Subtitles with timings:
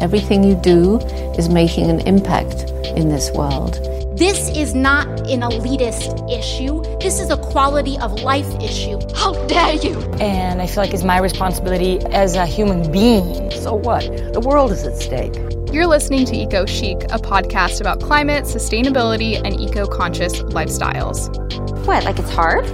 [0.00, 0.98] Everything you do
[1.38, 3.74] is making an impact in this world.
[4.16, 6.82] This is not an elitist issue.
[7.00, 8.98] This is a quality of life issue.
[9.14, 9.98] How dare you?
[10.20, 13.50] And I feel like it's my responsibility as a human being.
[13.50, 14.04] So what?
[14.32, 15.34] The world is at stake.
[15.72, 21.28] You're listening to Eco Chic, a podcast about climate, sustainability, and eco conscious lifestyles.
[21.86, 22.66] What, like it's hard?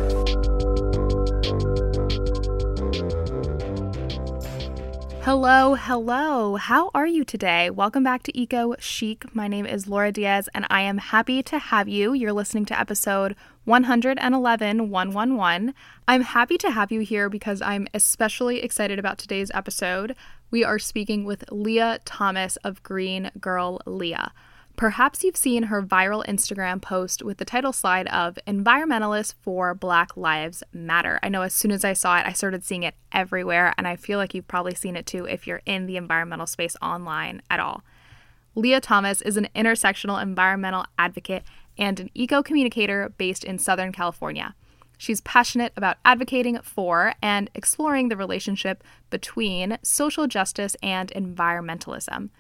[5.29, 6.57] Hello, hello.
[6.57, 7.69] How are you today?
[7.69, 9.35] Welcome back to Eco Chic.
[9.35, 12.15] My name is Laura Diaz, and I am happy to have you.
[12.15, 15.75] You're listening to episode 111 111.
[16.09, 20.17] I'm happy to have you here because I'm especially excited about today's episode.
[20.51, 24.33] We are speaking with Leah Thomas of Green Girl Leah.
[24.79, 30.17] Perhaps you've seen her viral Instagram post with the title slide of Environmentalists for Black
[30.17, 31.19] Lives Matter.
[31.21, 33.97] I know as soon as I saw it, I started seeing it everywhere, and I
[33.97, 37.59] feel like you've probably seen it too if you're in the environmental space online at
[37.59, 37.83] all.
[38.55, 41.43] Leah Thomas is an intersectional environmental advocate
[41.77, 44.55] and an eco communicator based in Southern California.
[44.97, 52.31] She's passionate about advocating for and exploring the relationship between social justice and environmentalism.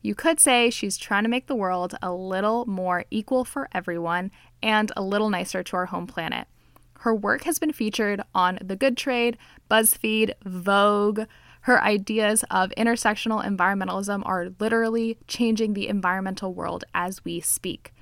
[0.00, 4.30] You could say she's trying to make the world a little more equal for everyone
[4.62, 6.46] and a little nicer to our home planet.
[7.00, 9.38] Her work has been featured on The Good Trade,
[9.70, 11.22] BuzzFeed, Vogue.
[11.62, 17.92] Her ideas of intersectional environmentalism are literally changing the environmental world as we speak.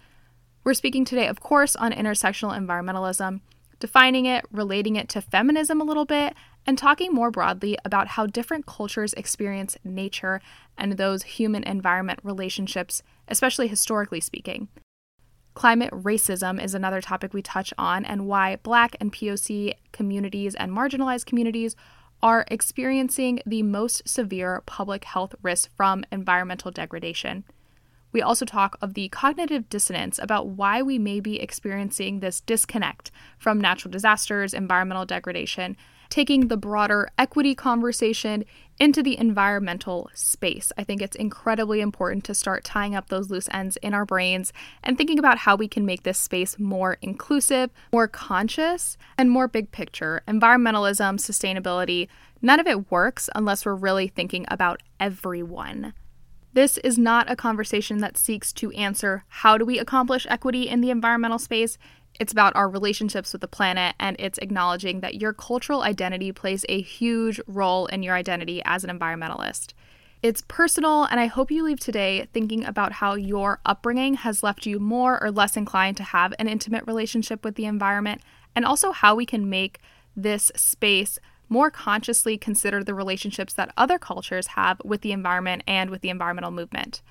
[0.64, 3.40] We're speaking today, of course, on intersectional environmentalism,
[3.78, 6.34] defining it, relating it to feminism a little bit,
[6.66, 10.40] and talking more broadly about how different cultures experience nature
[10.78, 14.68] and those human environment relationships, especially historically speaking.
[15.54, 20.70] Climate racism is another topic we touch on, and why Black and POC communities and
[20.70, 21.74] marginalized communities
[22.22, 27.44] are experiencing the most severe public health risks from environmental degradation.
[28.12, 33.10] We also talk of the cognitive dissonance about why we may be experiencing this disconnect
[33.38, 35.76] from natural disasters, environmental degradation,
[36.08, 38.44] taking the broader equity conversation
[38.78, 40.70] into the environmental space.
[40.76, 44.52] I think it's incredibly important to start tying up those loose ends in our brains
[44.82, 49.48] and thinking about how we can make this space more inclusive, more conscious, and more
[49.48, 50.22] big picture.
[50.28, 52.08] Environmentalism, sustainability,
[52.42, 55.94] none of it works unless we're really thinking about everyone.
[56.52, 60.80] This is not a conversation that seeks to answer how do we accomplish equity in
[60.80, 61.76] the environmental space.
[62.18, 66.64] It's about our relationships with the planet, and it's acknowledging that your cultural identity plays
[66.68, 69.74] a huge role in your identity as an environmentalist.
[70.22, 74.66] It's personal, and I hope you leave today thinking about how your upbringing has left
[74.66, 78.22] you more or less inclined to have an intimate relationship with the environment,
[78.54, 79.78] and also how we can make
[80.16, 85.90] this space more consciously consider the relationships that other cultures have with the environment and
[85.90, 87.02] with the environmental movement.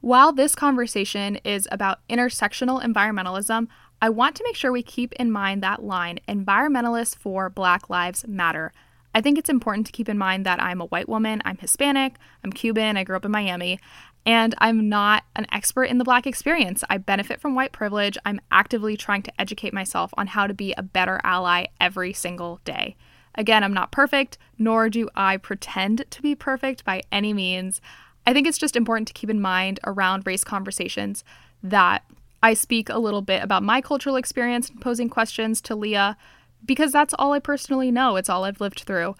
[0.00, 3.68] While this conversation is about intersectional environmentalism,
[4.02, 8.26] I want to make sure we keep in mind that line environmentalists for Black Lives
[8.26, 8.72] Matter.
[9.14, 12.16] I think it's important to keep in mind that I'm a white woman, I'm Hispanic,
[12.42, 13.78] I'm Cuban, I grew up in Miami,
[14.26, 16.82] and I'm not an expert in the Black experience.
[16.90, 18.18] I benefit from white privilege.
[18.24, 22.58] I'm actively trying to educate myself on how to be a better ally every single
[22.64, 22.96] day.
[23.36, 27.80] Again, I'm not perfect, nor do I pretend to be perfect by any means.
[28.26, 31.22] I think it's just important to keep in mind around race conversations
[31.62, 32.04] that
[32.42, 36.16] I speak a little bit about my cultural experience and posing questions to Leah
[36.64, 38.16] because that's all I personally know.
[38.16, 39.14] It's all I've lived through.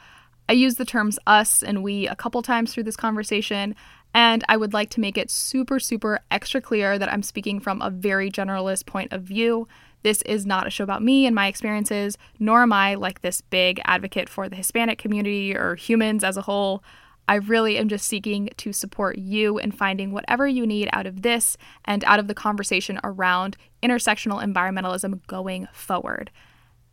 [0.49, 3.75] I use the terms us and we a couple times through this conversation,
[4.13, 7.81] and I would like to make it super, super extra clear that I'm speaking from
[7.81, 9.69] a very generalist point of view.
[10.03, 13.41] This is not a show about me and my experiences, nor am I like this
[13.41, 16.83] big advocate for the Hispanic community or humans as a whole.
[17.29, 21.23] I really am just seeking to support you in finding whatever you need out of
[21.23, 26.31] this and out of the conversation around intersectional environmentalism going forward.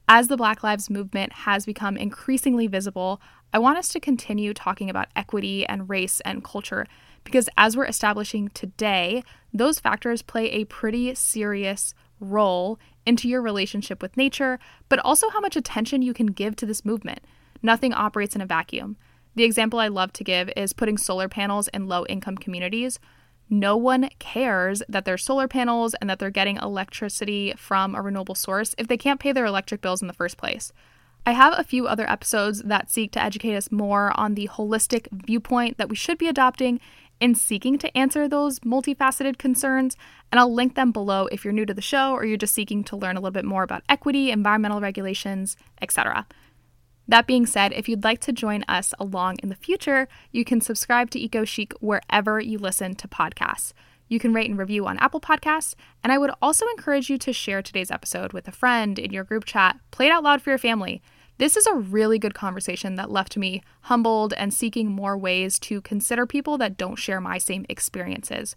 [0.08, 3.22] As the Black Lives Movement has become increasingly visible,
[3.54, 6.88] I want us to continue talking about equity and race and culture
[7.24, 9.24] because as we're establishing today,
[9.54, 15.40] those factors play a pretty serious role into your relationship with nature, but also how
[15.40, 17.20] much attention you can give to this movement.
[17.62, 18.98] Nothing operates in a vacuum.
[19.40, 23.00] The example I love to give is putting solar panels in low income communities.
[23.50, 28.36] No one cares that there's solar panels and that they're getting electricity from a renewable
[28.36, 30.74] source if they can't pay their electric bills in the first place.
[31.26, 35.08] I have a few other episodes that seek to educate us more on the holistic
[35.10, 36.82] viewpoint that we should be adopting
[37.22, 39.96] in seeking to answer those multifaceted concerns,
[40.34, 42.84] and I'll link them below if you're new to the show or you're just seeking
[42.84, 46.28] to learn a little bit more about equity, environmental regulations, etc.
[47.10, 50.62] That being said, if you'd like to join us along in the future, you can
[50.62, 53.74] subscribe to Eco Chic wherever you listen to podcasts.
[54.08, 55.74] You can rate and review on Apple Podcasts,
[56.04, 59.24] and I would also encourage you to share today's episode with a friend in your
[59.24, 61.02] group chat, play it out loud for your family.
[61.40, 65.82] This is a really good conversation that left me humbled and seeking more ways to
[65.82, 68.56] consider people that don't share my same experiences.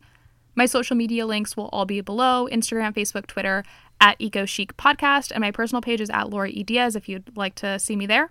[0.54, 3.64] My social media links will all be below Instagram, Facebook, Twitter
[3.98, 6.62] at Eco Chic Podcast, and my personal page is at Laura E.
[6.62, 8.30] Diaz if you'd like to see me there.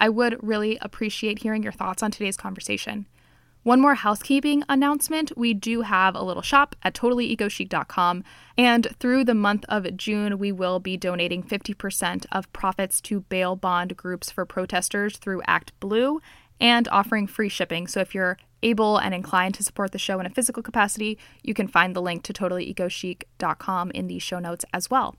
[0.00, 3.06] I would really appreciate hearing your thoughts on today's conversation.
[3.62, 8.24] One more housekeeping announcement we do have a little shop at totallyecochic.com,
[8.56, 13.56] and through the month of June, we will be donating 50% of profits to bail
[13.56, 16.22] bond groups for protesters through Act Blue
[16.58, 17.86] and offering free shipping.
[17.86, 21.52] So if you're able and inclined to support the show in a physical capacity, you
[21.52, 25.16] can find the link to totallyecochic.com in the show notes as well.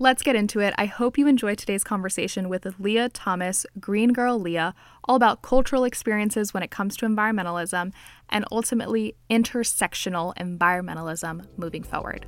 [0.00, 0.74] Let's get into it.
[0.78, 4.72] I hope you enjoy today's conversation with Leah Thomas, Green Girl Leah,
[5.08, 7.92] all about cultural experiences when it comes to environmentalism
[8.28, 12.26] and ultimately intersectional environmentalism moving forward.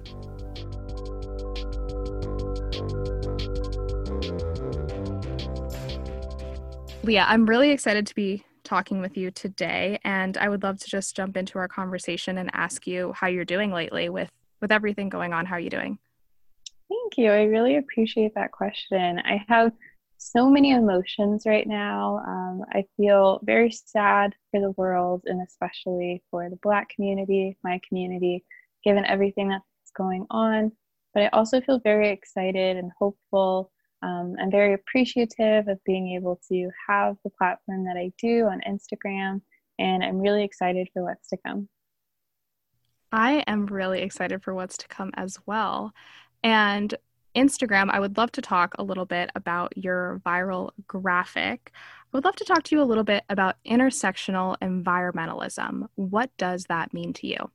[7.05, 10.91] Leah, I'm really excited to be talking with you today, and I would love to
[10.91, 15.09] just jump into our conversation and ask you how you're doing lately with with everything
[15.09, 15.47] going on.
[15.47, 16.01] How are you doing?
[17.11, 17.33] Thank you.
[17.33, 19.19] I really appreciate that question.
[19.19, 19.73] I have
[20.17, 22.19] so many emotions right now.
[22.19, 27.81] Um, I feel very sad for the world and especially for the Black community, my
[27.89, 28.45] community,
[28.85, 29.65] given everything that's
[29.97, 30.71] going on.
[31.13, 33.73] But I also feel very excited and hopeful.
[34.03, 38.61] Um, I'm very appreciative of being able to have the platform that I do on
[38.69, 39.41] Instagram,
[39.81, 41.69] and I'm really excited for what's to come.
[43.13, 45.93] I am really excited for what's to come as well.
[46.43, 46.95] And
[47.37, 51.73] Instagram, I would love to talk a little bit about your viral graphic.
[51.75, 55.89] I would love to talk to you a little bit about intersectional environmentalism.
[55.95, 57.51] What does that mean to you?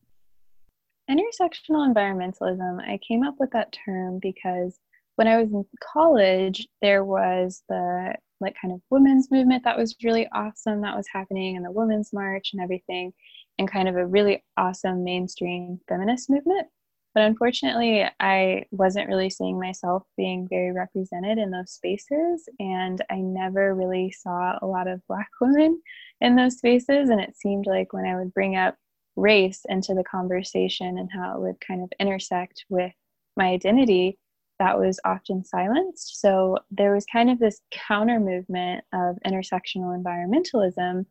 [1.10, 4.80] Intersectional environmentalism, I came up with that term because
[5.18, 9.96] when I was in college, there was the like kind of women's movement that was
[10.04, 13.14] really awesome that was happening and the women's march and everything
[13.58, 16.68] and kind of a really awesome mainstream feminist movement
[17.16, 22.50] but unfortunately, I wasn't really seeing myself being very represented in those spaces.
[22.60, 25.82] And I never really saw a lot of Black women
[26.20, 27.10] in those spaces.
[27.10, 28.76] And it seemed like when I would bring up
[29.16, 32.92] race into the conversation and how it would kind of intersect with
[33.38, 34.19] my identity,
[34.60, 36.19] that was often silenced.
[36.19, 41.06] So there was kind of this counter movement of intersectional environmentalism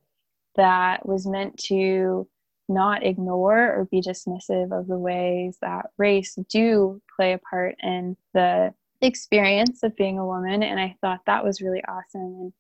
[0.57, 2.29] that was meant to
[2.69, 8.17] not ignore or be dismissive of the ways that race do play a part in
[8.33, 12.23] the experience of being a woman and i thought that was really awesome.
[12.23, 12.53] And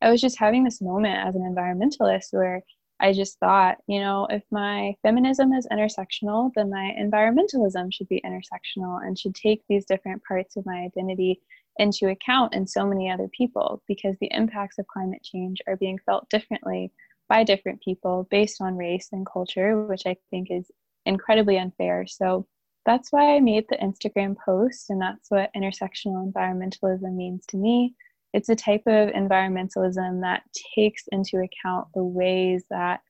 [0.00, 2.62] i was just having this moment as an environmentalist where
[3.00, 8.22] i just thought you know if my feminism is intersectional then my environmentalism should be
[8.24, 11.40] intersectional and should take these different parts of my identity
[11.78, 15.98] into account in so many other people because the impacts of climate change are being
[16.06, 16.92] felt differently
[17.28, 20.70] by different people based on race and culture, which I think is
[21.06, 22.06] incredibly unfair.
[22.06, 22.46] So
[22.86, 27.94] that's why I made the Instagram post, and that's what intersectional environmentalism means to me.
[28.32, 30.42] It's a type of environmentalism that
[30.74, 33.00] takes into account the ways that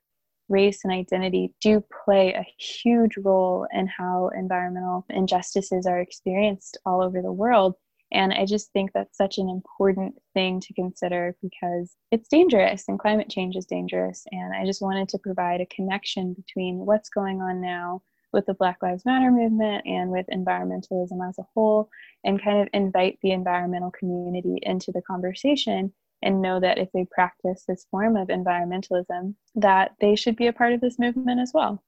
[0.49, 7.03] race and identity do play a huge role in how environmental injustices are experienced all
[7.03, 7.75] over the world.
[8.13, 12.99] And I just think that's such an important thing to consider because it's dangerous and
[12.99, 14.25] climate change is dangerous.
[14.31, 18.55] And I just wanted to provide a connection between what's going on now with the
[18.55, 21.89] Black Lives Matter movement and with environmentalism as a whole,
[22.25, 27.07] and kind of invite the environmental community into the conversation and know that if they
[27.11, 31.53] practice this form of environmentalism that they should be a part of this movement as
[31.55, 31.83] well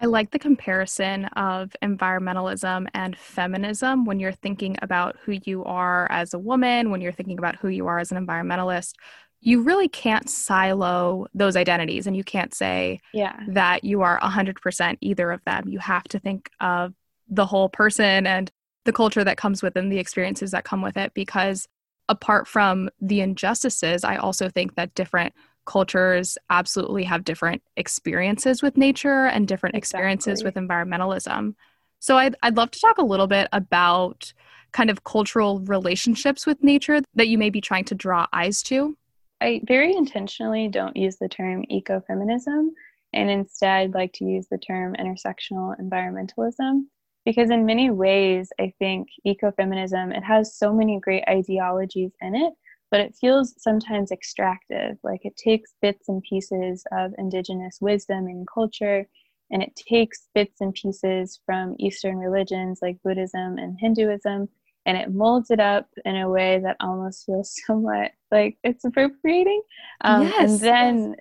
[0.00, 6.06] I like the comparison of environmentalism and feminism when you're thinking about who you are
[6.10, 8.94] as a woman, when you're thinking about who you are as an environmentalist.
[9.42, 13.40] You really can't silo those identities and you can't say yeah.
[13.48, 15.68] that you are 100% either of them.
[15.68, 16.94] You have to think of
[17.28, 18.50] the whole person and
[18.84, 21.68] the culture that comes with them, the experiences that come with it, because
[22.08, 25.34] apart from the injustices, I also think that different
[25.70, 31.54] cultures absolutely have different experiences with nature and different experiences with environmentalism.
[32.00, 34.32] So I'd, I'd love to talk a little bit about
[34.72, 38.96] kind of cultural relationships with nature that you may be trying to draw eyes to.
[39.40, 42.70] I very intentionally don't use the term ecofeminism
[43.12, 46.82] and instead like to use the term intersectional environmentalism
[47.24, 52.54] because in many ways I think ecofeminism it has so many great ideologies in it
[52.90, 54.98] but it feels sometimes extractive.
[55.02, 59.06] Like it takes bits and pieces of indigenous wisdom and culture,
[59.50, 64.48] and it takes bits and pieces from Eastern religions like Buddhism and Hinduism,
[64.86, 69.62] and it molds it up in a way that almost feels somewhat like it's appropriating.
[70.02, 71.16] Um, yes, and then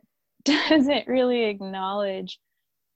[0.46, 0.70] yes.
[0.70, 2.40] doesn't really acknowledge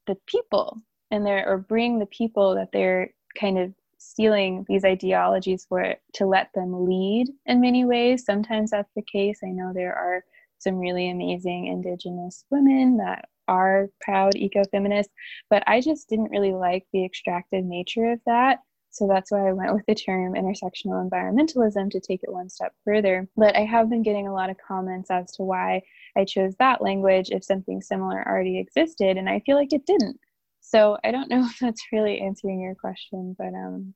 [0.08, 5.66] the people and their or bring the people that they're kind of stealing these ideologies
[5.68, 8.26] for to let them lead in many ways.
[8.26, 9.40] Sometimes that's the case.
[9.44, 10.24] I know there are
[10.60, 15.10] some really amazing Indigenous women that are proud ecofeminists,
[15.50, 18.60] but I just didn't really like the extractive nature of that.
[18.92, 22.74] So that's why I went with the term intersectional environmentalism to take it one step
[22.86, 23.28] further.
[23.36, 25.82] But I have been getting a lot of comments as to why
[26.16, 30.20] I chose that language if something similar already existed, and I feel like it didn't.
[30.64, 33.94] So I don't know if that's really answering your question, but um,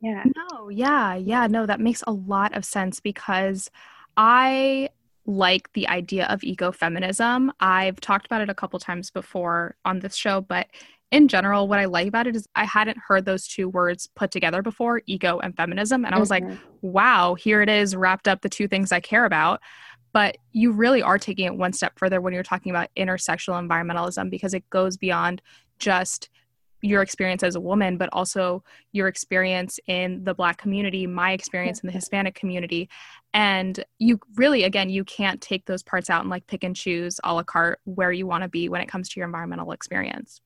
[0.00, 0.22] yeah.
[0.36, 3.70] No, yeah, yeah, no, that makes a lot of sense because
[4.16, 4.90] I
[5.26, 7.50] like the idea of ecofeminism.
[7.58, 10.66] I've talked about it a couple times before on this show, but
[11.10, 14.30] in general, what I like about it is I hadn't heard those two words put
[14.30, 16.04] together before, eco and feminism.
[16.04, 16.50] And I was mm-hmm.
[16.50, 19.60] like, wow, here it is, wrapped up the two things I care about.
[20.12, 24.30] But you really are taking it one step further when you're talking about intersectional environmentalism
[24.30, 25.40] because it goes beyond
[25.78, 26.28] just
[26.84, 28.62] your experience as a woman, but also
[28.92, 32.90] your experience in the Black community, my experience in the Hispanic community.
[33.32, 37.18] And you really, again, you can't take those parts out and like pick and choose
[37.24, 40.42] a la carte where you want to be when it comes to your environmental experience.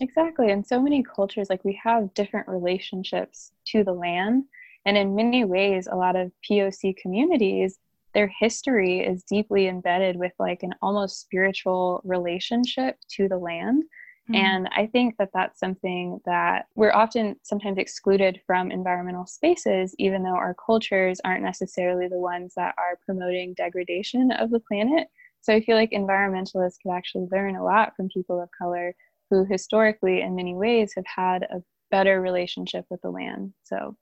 [0.00, 0.50] Exactly.
[0.50, 4.44] And so many cultures, like we have different relationships to the land.
[4.86, 7.78] And in many ways, a lot of POC communities,
[8.14, 13.84] their history is deeply embedded with like an almost spiritual relationship to the land
[14.28, 14.34] Mm-hmm.
[14.36, 20.22] And I think that that's something that we're often sometimes excluded from environmental spaces, even
[20.22, 25.08] though our cultures aren't necessarily the ones that are promoting degradation of the planet.
[25.42, 28.94] So I feel like environmentalists could actually learn a lot from people of color
[29.30, 33.52] who historically, in many ways, have had a better relationship with the land.
[33.62, 33.94] So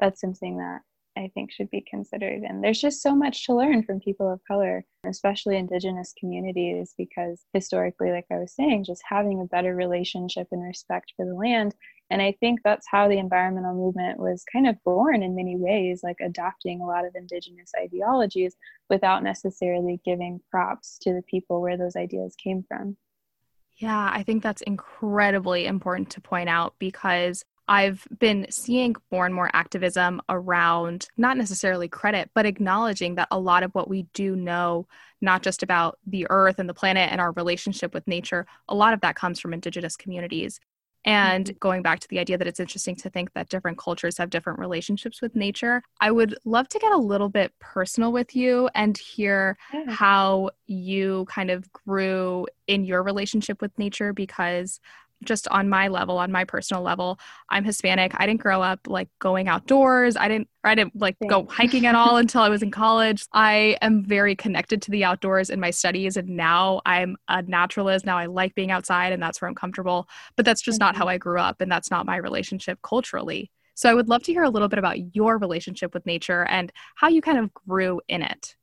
[0.00, 0.80] that's something that
[1.16, 2.42] I think should be considered.
[2.42, 7.44] And there's just so much to learn from people of color, especially indigenous communities, because
[7.52, 11.74] historically, like I was saying, just having a better relationship and respect for the land.
[12.10, 16.02] And I think that's how the environmental movement was kind of born in many ways,
[16.04, 18.54] like adopting a lot of indigenous ideologies
[18.90, 22.96] without necessarily giving props to the people where those ideas came from.
[23.76, 29.34] Yeah, I think that's incredibly important to point out because I've been seeing more and
[29.34, 34.36] more activism around not necessarily credit, but acknowledging that a lot of what we do
[34.36, 34.86] know,
[35.20, 38.94] not just about the earth and the planet and our relationship with nature, a lot
[38.94, 40.60] of that comes from Indigenous communities.
[41.06, 41.58] And mm-hmm.
[41.60, 44.58] going back to the idea that it's interesting to think that different cultures have different
[44.58, 48.98] relationships with nature, I would love to get a little bit personal with you and
[48.98, 49.84] hear yeah.
[49.88, 54.80] how you kind of grew in your relationship with nature because
[55.24, 57.18] just on my level, on my personal level,
[57.48, 58.12] I'm Hispanic.
[58.16, 60.16] I didn't grow up like going outdoors.
[60.16, 63.24] I didn't I didn't like go hiking at all until I was in college.
[63.32, 68.04] I am very connected to the outdoors in my studies and now I'm a naturalist.
[68.04, 70.08] Now I like being outside and that's where I'm comfortable.
[70.36, 70.86] But that's just mm-hmm.
[70.86, 73.50] not how I grew up and that's not my relationship culturally.
[73.74, 76.72] So I would love to hear a little bit about your relationship with nature and
[76.94, 78.56] how you kind of grew in it.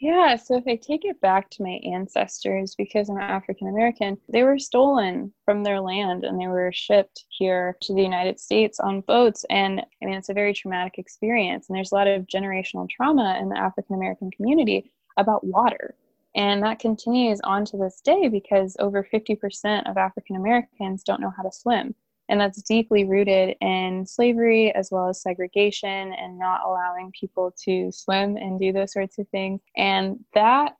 [0.00, 4.42] Yeah, so if I take it back to my ancestors, because I'm African American, they
[4.44, 9.02] were stolen from their land and they were shipped here to the United States on
[9.02, 9.44] boats.
[9.50, 11.68] And I mean, it's a very traumatic experience.
[11.68, 15.94] And there's a lot of generational trauma in the African American community about water.
[16.34, 21.32] And that continues on to this day because over 50% of African Americans don't know
[21.36, 21.94] how to swim.
[22.30, 27.90] And that's deeply rooted in slavery as well as segregation and not allowing people to
[27.90, 29.60] swim and do those sorts of things.
[29.76, 30.76] And that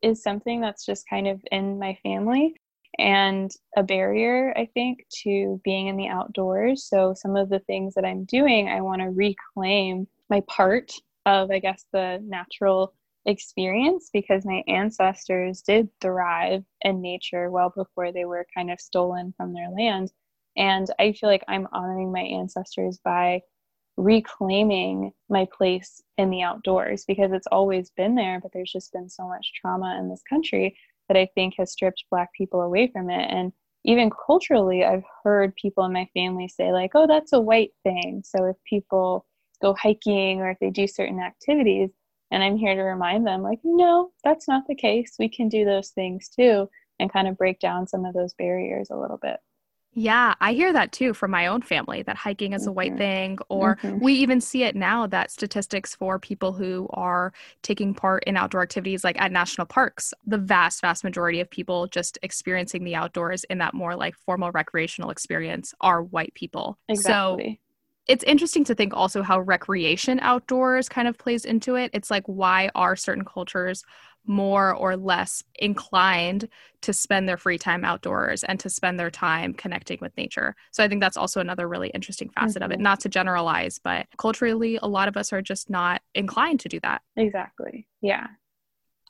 [0.00, 2.54] is something that's just kind of in my family
[2.98, 6.84] and a barrier, I think, to being in the outdoors.
[6.84, 10.92] So, some of the things that I'm doing, I want to reclaim my part
[11.26, 12.94] of, I guess, the natural
[13.26, 19.34] experience because my ancestors did thrive in nature well before they were kind of stolen
[19.36, 20.12] from their land.
[20.56, 23.42] And I feel like I'm honoring my ancestors by
[23.96, 29.08] reclaiming my place in the outdoors because it's always been there, but there's just been
[29.08, 30.76] so much trauma in this country
[31.08, 33.30] that I think has stripped Black people away from it.
[33.30, 33.52] And
[33.84, 38.22] even culturally, I've heard people in my family say, like, oh, that's a white thing.
[38.24, 39.24] So if people
[39.62, 41.90] go hiking or if they do certain activities,
[42.30, 45.14] and I'm here to remind them, like, no, that's not the case.
[45.18, 48.88] We can do those things too and kind of break down some of those barriers
[48.90, 49.38] a little bit.
[49.98, 53.38] Yeah, I hear that too from my own family that hiking is a white thing.
[53.48, 53.98] Or mm-hmm.
[53.98, 58.60] we even see it now that statistics for people who are taking part in outdoor
[58.60, 63.44] activities like at national parks, the vast, vast majority of people just experiencing the outdoors
[63.44, 66.78] in that more like formal recreational experience are white people.
[66.90, 67.54] Exactly.
[67.54, 67.65] So
[68.06, 71.90] it's interesting to think also how recreation outdoors kind of plays into it.
[71.92, 73.82] It's like, why are certain cultures
[74.28, 76.48] more or less inclined
[76.82, 80.54] to spend their free time outdoors and to spend their time connecting with nature?
[80.72, 82.64] So I think that's also another really interesting facet mm-hmm.
[82.64, 82.74] of it.
[82.74, 82.82] Mm-hmm.
[82.82, 86.80] Not to generalize, but culturally, a lot of us are just not inclined to do
[86.80, 87.02] that.
[87.16, 87.86] Exactly.
[88.00, 88.26] Yeah.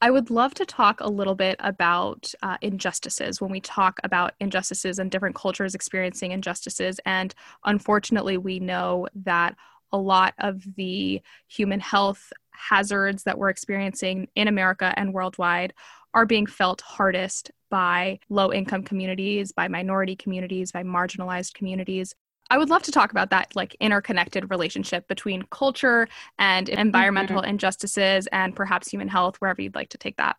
[0.03, 4.35] I would love to talk a little bit about uh, injustices when we talk about
[4.41, 7.01] injustices and different cultures experiencing injustices.
[7.07, 7.35] And
[7.65, 9.57] unfortunately, we know that
[9.93, 15.73] a lot of the human health hazards that we're experiencing in America and worldwide
[16.13, 22.15] are being felt hardest by low income communities, by minority communities, by marginalized communities.
[22.51, 27.51] I would love to talk about that like interconnected relationship between culture and environmental mm-hmm.
[27.51, 30.37] injustices and perhaps human health, wherever you'd like to take that.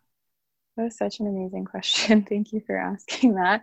[0.76, 2.22] That was such an amazing question.
[2.28, 3.62] Thank you for asking that.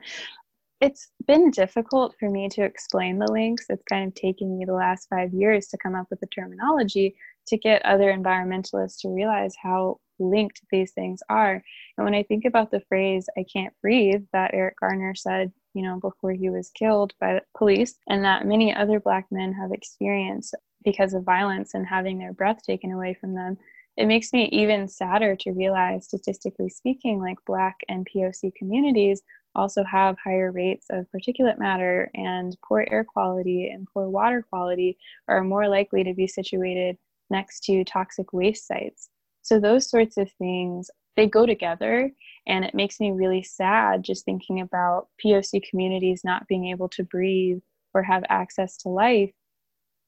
[0.81, 3.65] It's been difficult for me to explain the links.
[3.69, 7.15] It's kind of taken me the last five years to come up with the terminology
[7.47, 11.63] to get other environmentalists to realize how linked these things are.
[11.97, 15.83] And when I think about the phrase, I can't breathe, that Eric Garner said you
[15.83, 20.55] know, before he was killed by police, and that many other Black men have experienced
[20.83, 23.57] because of violence and having their breath taken away from them.
[23.97, 29.21] It makes me even sadder to realize, statistically speaking, like Black and POC communities
[29.55, 34.97] also have higher rates of particulate matter and poor air quality and poor water quality
[35.27, 36.97] are more likely to be situated
[37.29, 39.09] next to toxic waste sites.
[39.41, 42.11] So, those sorts of things, they go together
[42.47, 47.03] and it makes me really sad just thinking about POC communities not being able to
[47.03, 47.59] breathe
[47.93, 49.31] or have access to life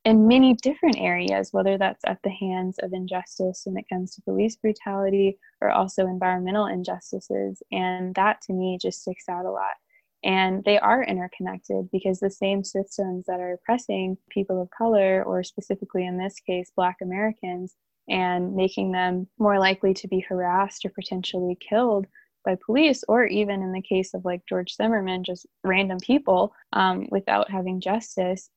[0.08, 4.22] in many different areas, whether that's at the hands of injustice when it comes to
[4.22, 7.62] police brutality or also environmental injustices.
[7.74, 9.74] And that to me just sticks out a lot.
[10.24, 15.44] And they are interconnected because the same systems that are oppressing people of color, or
[15.44, 17.76] specifically in this case, Black Americans,
[18.10, 22.08] and making them more likely to be harassed or potentially killed
[22.46, 27.08] by police, or even in the case of like George Zimmerman, just random people um,
[27.12, 28.50] without having justice,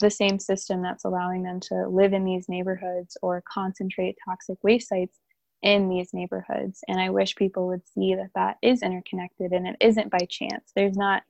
[0.00, 4.88] the same system that's allowing them to live in these neighborhoods or concentrate toxic waste
[4.88, 5.18] sites
[5.62, 6.80] in these neighborhoods.
[6.88, 10.72] And I wish people would see that that is interconnected and it isn't by chance.
[10.74, 11.22] There's not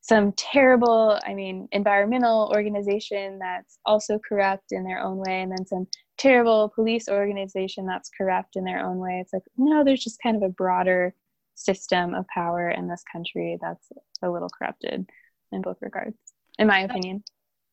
[0.00, 5.64] some terrible, I mean, environmental organization that's also corrupt in their own way, and then
[5.64, 5.86] some
[6.22, 9.18] terrible police organization that's corrupt in their own way.
[9.20, 11.14] It's like, no, there's just kind of a broader
[11.54, 13.88] system of power in this country that's
[14.22, 15.10] a little corrupted
[15.50, 16.16] in both regards,
[16.58, 17.24] in my opinion.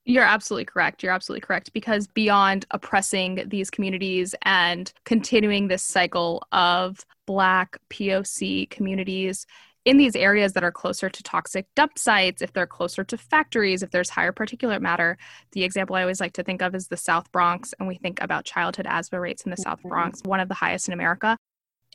[0.06, 1.04] You're absolutely correct.
[1.04, 1.72] You're absolutely correct.
[1.72, 9.46] Because beyond oppressing these communities and continuing this cycle of Black POC communities
[9.90, 13.84] in these areas that are closer to toxic dump sites, if they're closer to factories,
[13.84, 15.18] if there's higher particulate matter,
[15.52, 18.22] the example I always like to think of is the South Bronx, and we think
[18.22, 19.90] about childhood asthma rates in the South mm-hmm.
[19.90, 21.38] Bronx, one of the highest in America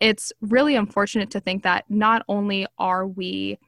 [0.00, 3.58] it's really unfortunate to think that not only are we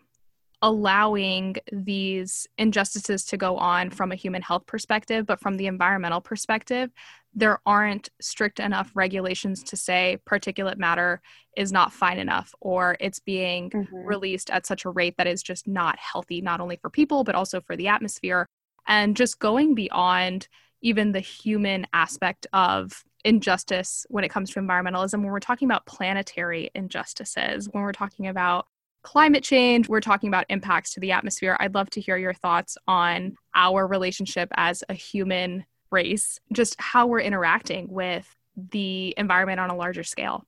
[0.66, 6.20] allowing these injustices to go on from a human health perspective, but from the environmental
[6.20, 6.90] perspective,
[7.32, 11.22] there aren't strict enough regulations to say particulate matter
[11.56, 13.96] is not fine enough or it's being mm-hmm.
[13.96, 17.36] released at such a rate that is just not healthy, not only for people, but
[17.36, 18.48] also for the atmosphere.
[18.88, 20.48] And just going beyond
[20.82, 25.86] even the human aspect of injustice when it comes to environmentalism, when we're talking about
[25.86, 28.66] planetary injustices, when we're talking about
[29.06, 31.56] climate change, we're talking about impacts to the atmosphere.
[31.60, 37.06] I'd love to hear your thoughts on our relationship as a human race, just how
[37.06, 38.28] we're interacting with
[38.72, 40.44] the environment on a larger scale.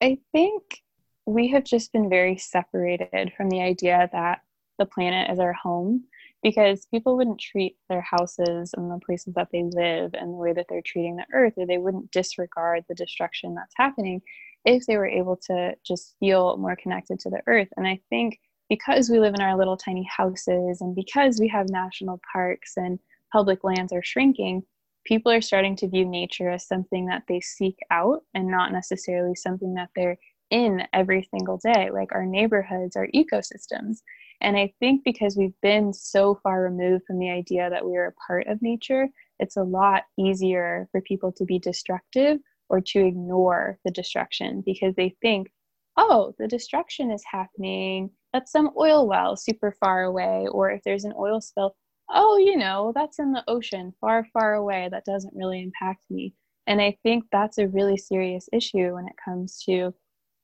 [0.00, 0.80] I think
[1.26, 4.40] we have just been very separated from the idea that
[4.78, 6.04] the planet is our home
[6.42, 10.54] because people wouldn't treat their houses and the places that they live and the way
[10.54, 14.22] that they're treating the earth, or they wouldn't disregard the destruction that's happening
[14.64, 17.68] if they were able to just feel more connected to the earth.
[17.76, 21.68] And I think because we live in our little tiny houses and because we have
[21.68, 22.98] national parks and
[23.32, 24.62] public lands are shrinking,
[25.04, 29.34] people are starting to view nature as something that they seek out and not necessarily
[29.34, 30.18] something that they're
[30.50, 33.98] in every single day, like our neighborhoods, our ecosystems.
[34.40, 38.06] And I think because we've been so far removed from the idea that we are
[38.06, 42.38] a part of nature, it's a lot easier for people to be destructive
[42.70, 45.48] or to ignore the destruction because they think,
[45.96, 51.04] oh, the destruction is happening at some oil well super far away, or if there's
[51.04, 51.74] an oil spill,
[52.08, 54.88] oh, you know, that's in the ocean far, far away.
[54.90, 56.32] That doesn't really impact me.
[56.66, 59.92] And I think that's a really serious issue when it comes to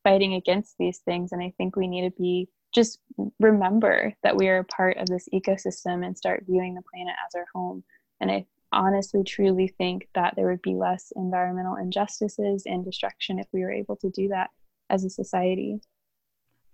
[0.03, 1.33] fighting against these things.
[1.33, 2.99] And I think we need to be just
[3.41, 7.35] remember that we are a part of this ecosystem and start viewing the planet as
[7.35, 7.83] our home.
[8.21, 13.47] And I honestly truly think that there would be less environmental injustices and destruction if
[13.53, 14.51] we were able to do that
[14.91, 15.81] as a society.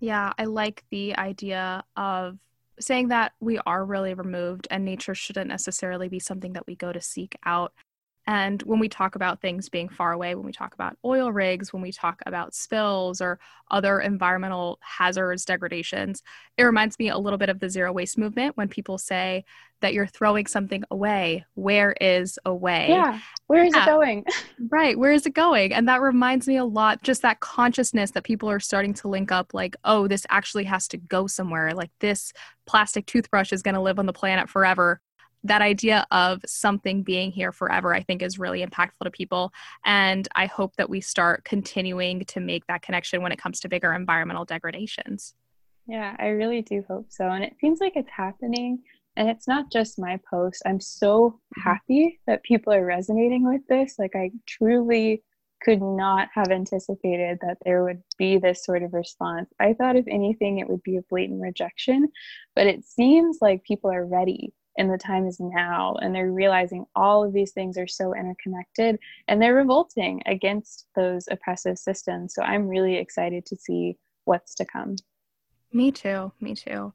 [0.01, 2.39] Yeah, I like the idea of
[2.81, 6.93] saying that we are really removed and nature shouldn't necessarily be something that we go
[6.93, 7.73] to seek out.
[8.27, 11.73] And when we talk about things being far away, when we talk about oil rigs,
[11.73, 16.23] when we talk about spills or other environmental hazards, degradations,
[16.57, 19.45] it reminds me a little bit of the zero waste movement when people say
[19.81, 21.45] that you're throwing something away.
[21.55, 22.87] Where is away?
[22.91, 23.83] Yeah, where is yeah.
[23.83, 24.25] it going?
[24.71, 25.73] right, where is it going?
[25.73, 29.33] And that reminds me a lot, just that consciousness that people are starting to link
[29.33, 31.75] up like, oh, this actually has to go somewhere.
[31.75, 32.33] Like this
[32.67, 35.01] plastic toothbrush is going to live on the planet forever
[35.45, 39.53] that idea of something being here forever, I think, is really impactful to people.
[39.85, 43.69] And I hope that we start continuing to make that connection when it comes to
[43.69, 45.35] bigger environmental degradations.
[45.87, 47.29] Yeah, I really do hope so.
[47.29, 48.83] And it seems like it's happening.
[49.17, 50.63] And it's not just my post.
[50.65, 51.61] I'm so mm-hmm.
[51.69, 53.97] happy that people are resonating with this.
[53.99, 55.23] Like, I truly
[55.63, 59.49] could not have anticipated that there would be this sort of response.
[59.61, 62.09] I thought, if anything, it would be a blatant rejection,
[62.57, 66.87] but it seems like people are ready and the time is now and they're realizing
[66.95, 72.35] all of these things are so interconnected and they're revolting against those oppressive systems.
[72.35, 74.97] So i'm really excited to see what's to come.
[75.73, 76.93] Me too me too.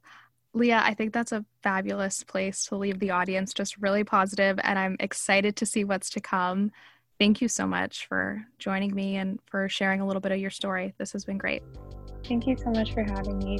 [0.54, 4.78] Leah i think that's a fabulous place to leave the audience just really positive and
[4.78, 6.72] i'm excited to see what's to come.
[7.18, 10.50] Thank you so much for joining me and for sharing a little bit of your
[10.50, 10.94] story.
[10.98, 11.64] This has been great.
[12.24, 13.58] Thank you so much for having me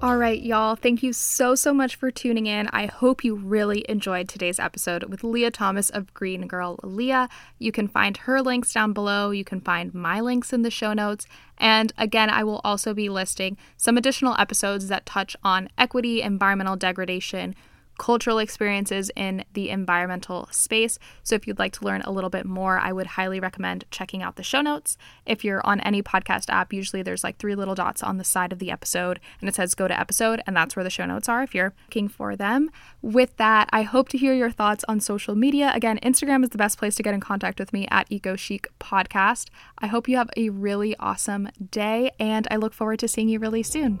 [0.00, 0.76] All right, y'all.
[0.76, 2.68] Thank you so, so much for tuning in.
[2.68, 7.28] I hope you really enjoyed today's episode with Leah Thomas of Green Girl Leah.
[7.58, 9.32] You can find her links down below.
[9.32, 11.26] You can find my links in the show notes.
[11.58, 16.76] And again, I will also be listing some additional episodes that touch on equity, environmental
[16.76, 17.56] degradation,
[17.98, 20.98] cultural experiences in the environmental space.
[21.22, 24.22] So if you'd like to learn a little bit more, I would highly recommend checking
[24.22, 24.96] out the show notes.
[25.26, 28.52] If you're on any podcast app, usually there's like three little dots on the side
[28.52, 31.28] of the episode and it says go to episode, and that's where the show notes
[31.28, 32.70] are if you're looking for them.
[33.02, 35.72] With that, I hope to hear your thoughts on social media.
[35.74, 38.68] Again, Instagram is the best place to get in contact with me at Eco Chic
[38.78, 39.48] Podcast.
[39.78, 43.38] I hope you have a really awesome day, and I look forward to seeing you
[43.38, 44.00] really soon.